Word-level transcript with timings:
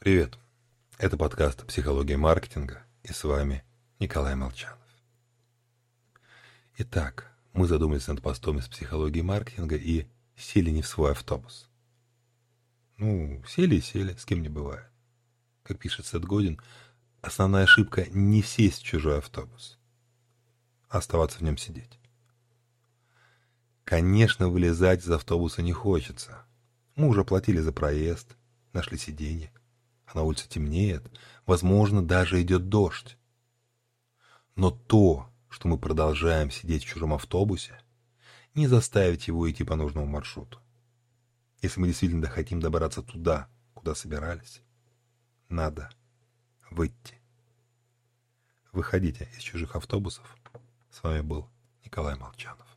Привет. 0.00 0.38
Это 0.96 1.18
подкаст 1.18 1.66
«Психология 1.66 2.16
маркетинга» 2.16 2.82
и 3.02 3.12
с 3.12 3.22
вами 3.22 3.62
Николай 3.98 4.34
Молчанов. 4.34 4.78
Итак, 6.78 7.30
мы 7.52 7.66
задумались 7.66 8.08
над 8.08 8.22
постом 8.22 8.58
из 8.60 8.66
психологии 8.66 9.20
маркетинга 9.20 9.76
и 9.76 10.06
сели 10.36 10.70
не 10.70 10.80
в 10.80 10.86
свой 10.86 11.10
автобус. 11.10 11.68
Ну, 12.96 13.44
сели 13.46 13.74
и 13.74 13.82
сели, 13.82 14.14
с 14.14 14.24
кем 14.24 14.40
не 14.40 14.48
бывает. 14.48 14.90
Как 15.64 15.78
пишет 15.78 16.06
Сет 16.06 16.24
Годин, 16.24 16.58
основная 17.20 17.64
ошибка— 17.64 18.06
не 18.10 18.42
сесть 18.42 18.80
в 18.80 18.84
чужой 18.86 19.18
автобус, 19.18 19.78
а 20.88 20.96
оставаться 20.96 21.40
в 21.40 21.42
нем 21.42 21.58
сидеть. 21.58 22.00
Конечно, 23.84 24.48
вылезать 24.48 25.04
из 25.04 25.10
автобуса 25.10 25.60
не 25.60 25.74
хочется. 25.74 26.46
Мы 26.96 27.06
уже 27.06 27.22
платили 27.22 27.58
за 27.58 27.72
проезд, 27.72 28.34
нашли 28.72 28.96
сиденье 28.96 29.52
а 30.12 30.18
на 30.18 30.24
улице 30.24 30.48
темнеет, 30.48 31.08
возможно, 31.46 32.04
даже 32.04 32.42
идет 32.42 32.68
дождь. 32.68 33.16
Но 34.56 34.70
то, 34.70 35.30
что 35.48 35.68
мы 35.68 35.78
продолжаем 35.78 36.50
сидеть 36.50 36.84
в 36.84 36.88
чужом 36.88 37.14
автобусе, 37.14 37.80
не 38.54 38.66
заставит 38.66 39.22
его 39.22 39.48
идти 39.50 39.62
по 39.62 39.76
нужному 39.76 40.06
маршруту. 40.06 40.58
Если 41.62 41.78
мы 41.80 41.86
действительно 41.86 42.26
хотим 42.26 42.60
добраться 42.60 43.02
туда, 43.02 43.48
куда 43.74 43.94
собирались, 43.94 44.62
надо 45.48 45.90
выйти. 46.70 47.20
Выходите 48.72 49.28
из 49.36 49.42
чужих 49.42 49.76
автобусов. 49.76 50.36
С 50.90 51.02
вами 51.02 51.20
был 51.20 51.48
Николай 51.84 52.16
Молчанов. 52.16 52.69